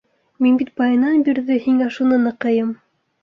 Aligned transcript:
Мин 0.43 0.55
бит 0.61 0.71
баянан 0.81 1.19
бирҙе 1.27 1.59
һиңә 1.67 1.91
шуны 1.97 2.19
ныҡыйым. 2.25 2.73